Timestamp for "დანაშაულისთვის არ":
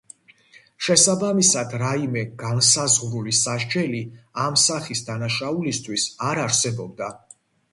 5.11-6.43